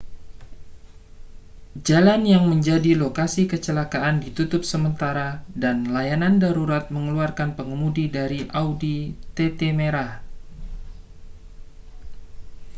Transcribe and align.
jalan 1.87 2.21
yang 2.33 2.43
menjadi 2.51 2.91
lokasi 3.03 3.43
kecelakaan 3.51 4.15
ditutup 4.23 4.61
sementara 4.71 5.29
dan 5.63 5.77
layanan 5.95 6.33
darurat 6.43 6.85
mengeluarkan 6.95 7.49
pengemudi 7.57 8.05
dari 8.17 8.41
audi 8.61 8.97
tt 9.37 9.61
merah 9.77 10.11